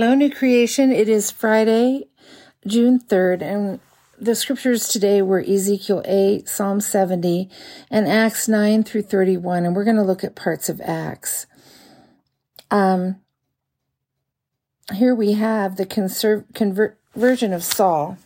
[0.00, 0.92] Hello, New Creation.
[0.92, 2.06] It is Friday,
[2.64, 3.80] June 3rd, and
[4.16, 7.50] the scriptures today were Ezekiel 8, Psalm 70,
[7.90, 11.46] and Acts 9 through 31, and we're going to look at parts of Acts.
[12.70, 13.16] Um,
[14.94, 18.18] here we have the conser- conversion of Saul,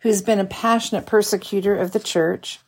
[0.00, 2.60] who's been a passionate persecutor of the church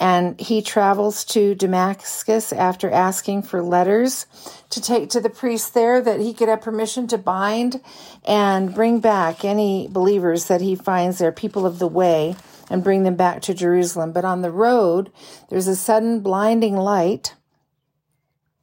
[0.00, 4.24] and he travels to Damascus after asking for letters
[4.70, 7.82] to take to the priest there that he could have permission to bind
[8.26, 12.34] and bring back any believers that he finds there, people of the way,
[12.70, 14.12] and bring them back to Jerusalem.
[14.12, 15.12] But on the road,
[15.50, 17.34] there's a sudden blinding light.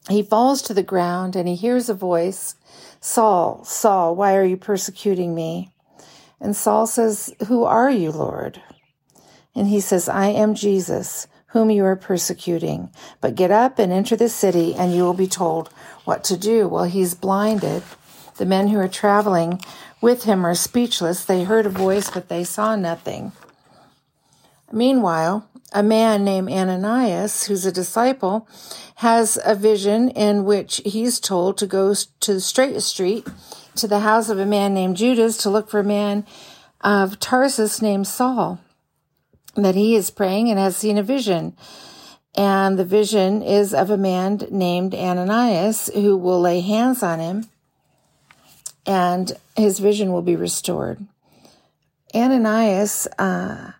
[0.09, 2.55] He falls to the ground and he hears a voice
[2.99, 5.71] Saul, Saul, why are you persecuting me?
[6.41, 8.59] And Saul says, Who are you, Lord?
[9.57, 12.91] And he says, I am Jesus, whom you are persecuting.
[13.21, 15.69] But get up and enter the city, and you will be told
[16.05, 16.67] what to do.
[16.67, 17.81] Well, he's blinded.
[18.37, 19.59] The men who are traveling
[19.99, 21.25] with him are speechless.
[21.25, 23.31] They heard a voice, but they saw nothing.
[24.71, 28.47] Meanwhile, a man named Ananias, who's a disciple,
[28.97, 33.27] has a vision in which he's told to go to the Straight Street
[33.75, 36.27] to the house of a man named Judas to look for a man
[36.81, 38.59] of Tarsus named Saul
[39.63, 41.55] that he is praying and has seen a vision.
[42.35, 47.49] And the vision is of a man named Ananias who will lay hands on him
[48.87, 51.05] and his vision will be restored.
[52.15, 53.71] Ananias uh,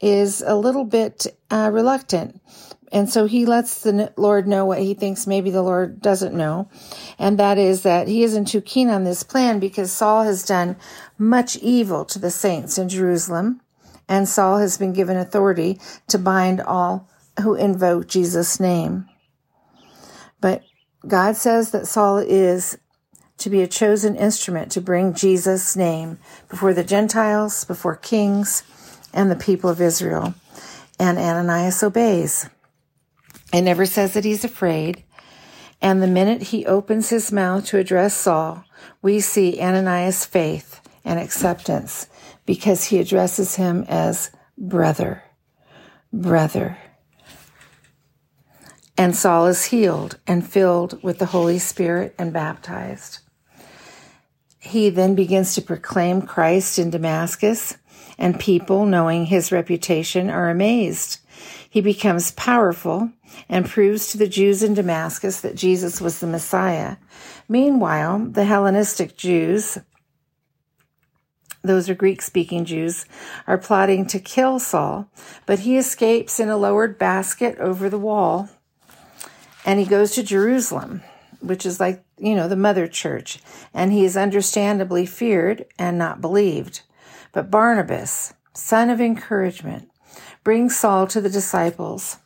[0.00, 2.40] is a little bit uh, reluctant.
[2.92, 6.68] And so he lets the Lord know what he thinks maybe the Lord doesn't know.
[7.18, 10.76] And that is that he isn't too keen on this plan because Saul has done
[11.16, 13.62] much evil to the saints in Jerusalem
[14.08, 17.08] and Saul has been given authority to bind all
[17.40, 19.08] who invoke Jesus' name.
[20.40, 20.62] But
[21.06, 22.78] God says that Saul is
[23.38, 28.62] to be a chosen instrument to bring Jesus' name before the Gentiles, before kings,
[29.12, 30.34] and the people of Israel.
[30.98, 32.48] And Ananias obeys.
[33.52, 35.02] It never says that he's afraid.
[35.80, 38.64] And the minute he opens his mouth to address Saul,
[39.00, 42.08] we see Ananias' faith and acceptance
[42.46, 45.22] because he addresses him as brother,
[46.12, 46.78] brother.
[48.96, 53.20] And Saul is healed and filled with the Holy Spirit and baptized.
[54.58, 57.76] He then begins to proclaim Christ in Damascus,
[58.18, 61.18] and people, knowing his reputation, are amazed.
[61.68, 63.10] He becomes powerful
[63.48, 66.96] and proves to the Jews in Damascus that Jesus was the Messiah.
[67.48, 69.78] Meanwhile, the Hellenistic Jews
[71.62, 73.06] those are Greek speaking Jews,
[73.46, 75.08] are plotting to kill Saul,
[75.46, 78.48] but he escapes in a lowered basket over the wall
[79.64, 81.02] and he goes to Jerusalem,
[81.40, 83.38] which is like, you know, the mother church,
[83.72, 86.82] and he is understandably feared and not believed.
[87.32, 89.88] But Barnabas, son of encouragement,
[90.42, 92.18] brings Saul to the disciples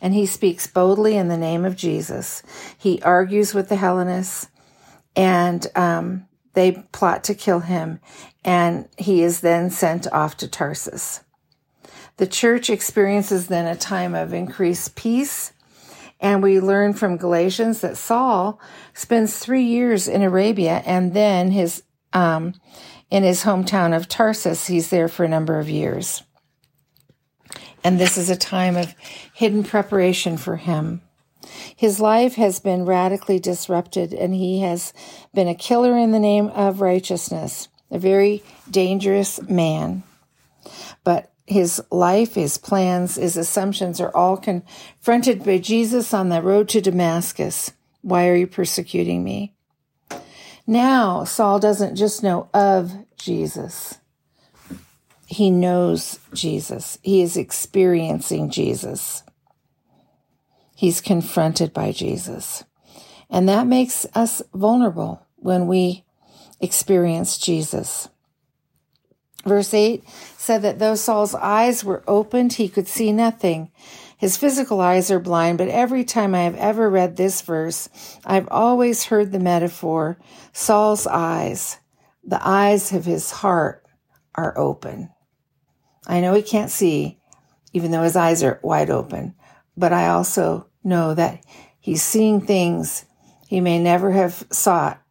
[0.00, 2.42] and he speaks boldly in the name of Jesus.
[2.76, 4.48] He argues with the Hellenists
[5.14, 8.00] and um, they plot to kill him,
[8.42, 11.20] and he is then sent off to Tarsus.
[12.16, 15.52] The church experiences then a time of increased peace,
[16.18, 18.58] and we learn from Galatians that Saul
[18.94, 21.82] spends three years in Arabia and then his
[22.14, 22.54] um,
[23.10, 24.66] in his hometown of Tarsus.
[24.66, 26.22] He's there for a number of years.
[27.84, 28.94] And this is a time of
[29.34, 31.02] hidden preparation for him.
[31.76, 34.94] His life has been radically disrupted, and he has
[35.34, 40.02] been a killer in the name of righteousness, a very dangerous man.
[41.04, 46.70] But his life, his plans, his assumptions are all confronted by Jesus on the road
[46.70, 47.72] to Damascus.
[48.00, 49.54] Why are you persecuting me?
[50.66, 53.98] Now, Saul doesn't just know of Jesus.
[55.26, 56.98] He knows Jesus.
[57.02, 59.22] He is experiencing Jesus
[60.76, 62.62] he's confronted by Jesus.
[63.28, 66.04] And that makes us vulnerable when we
[66.60, 68.08] experience Jesus.
[69.44, 70.04] Verse 8
[70.36, 73.70] said that though Saul's eyes were opened, he could see nothing.
[74.16, 77.88] His physical eyes are blind, but every time I have ever read this verse,
[78.24, 80.18] I've always heard the metaphor
[80.52, 81.78] Saul's eyes,
[82.24, 83.84] the eyes of his heart
[84.34, 85.10] are open.
[86.06, 87.18] I know he can't see,
[87.72, 89.34] even though his eyes are wide open,
[89.76, 91.44] but I also know that
[91.78, 93.04] he's seeing things
[93.46, 95.02] he may never have sought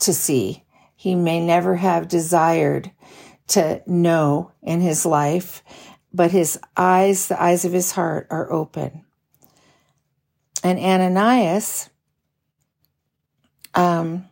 [0.00, 0.64] to see.
[0.96, 2.90] He may never have desired
[3.48, 5.62] to know in his life,
[6.12, 9.04] but his eyes, the eyes of his heart, are open.
[10.64, 11.90] And Ananias,
[13.74, 14.28] um,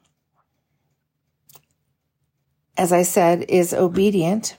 [2.76, 4.56] as I said, is obedient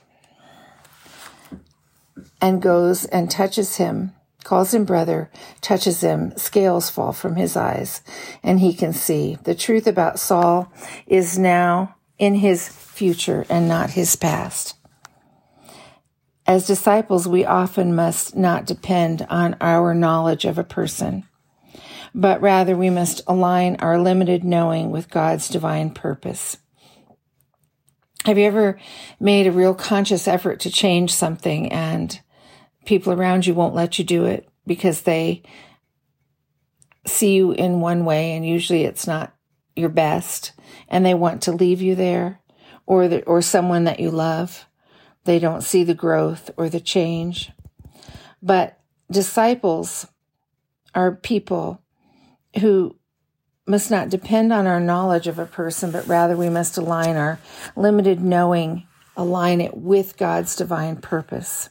[2.40, 4.12] and goes and touches him,
[4.42, 5.30] calls him brother,
[5.60, 8.02] touches him, scales fall from his eyes,
[8.42, 9.38] and he can see.
[9.44, 10.72] The truth about Saul
[11.06, 14.76] is now in his future and not his past.
[16.46, 21.24] As disciples, we often must not depend on our knowledge of a person,
[22.14, 26.58] but rather we must align our limited knowing with God's divine purpose.
[28.24, 28.78] Have you ever
[29.18, 32.20] made a real conscious effort to change something and
[32.84, 35.42] people around you won't let you do it because they
[37.06, 39.34] see you in one way and usually it's not
[39.74, 40.52] your best
[40.88, 42.40] and they want to leave you there
[42.86, 44.66] or the, or someone that you love.
[45.24, 47.50] They don't see the growth or the change.
[48.42, 48.78] But
[49.10, 50.06] disciples
[50.94, 51.82] are people
[52.60, 52.96] who
[53.66, 57.38] must not depend on our knowledge of a person but rather we must align our
[57.76, 58.86] limited knowing
[59.16, 61.70] align it with God's divine purpose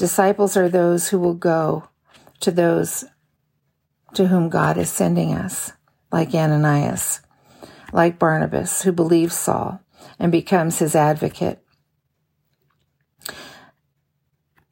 [0.00, 1.86] Disciples are those who will go
[2.40, 3.04] to those
[4.14, 5.74] to whom God is sending us,
[6.10, 7.20] like Ananias,
[7.92, 9.82] like Barnabas, who believes Saul
[10.18, 11.62] and becomes his advocate.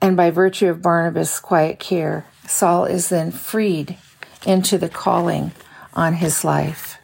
[0.01, 3.99] And by virtue of Barnabas' quiet care, Saul is then freed
[4.47, 5.53] into the calling
[5.93, 6.97] on his life.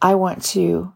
[0.00, 0.92] I want to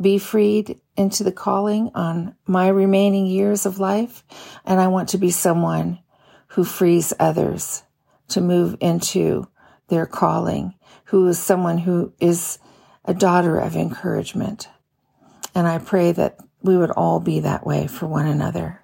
[0.00, 4.24] be freed into the calling on my remaining years of life.
[4.64, 6.00] And I want to be someone
[6.48, 7.84] who frees others
[8.28, 9.48] to move into
[9.88, 10.74] their calling,
[11.04, 12.58] who is someone who is
[13.04, 14.68] a daughter of encouragement.
[15.54, 18.82] And I pray that we would all be that way for one another.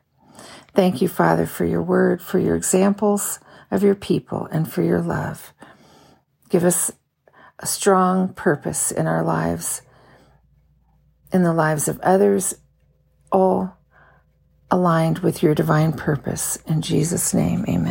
[0.74, 3.38] Thank you, Father, for your word, for your examples
[3.70, 5.52] of your people, and for your love.
[6.48, 6.92] Give us
[7.58, 9.82] a strong purpose in our lives
[11.34, 12.54] in the lives of others,
[13.32, 13.76] all
[14.70, 16.56] aligned with your divine purpose.
[16.66, 17.83] In Jesus' name, amen.